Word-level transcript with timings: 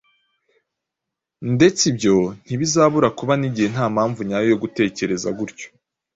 ndetse 1.55 1.81
ibyo 1.91 2.15
ntibizabura 2.45 3.07
kuba 3.17 3.33
n’igihe 3.37 3.67
nta 3.73 3.85
mpamvu 3.93 4.19
nyayo 4.27 4.47
yo 4.51 4.59
gutekereza 4.63 5.29
gutyo. 5.37 5.67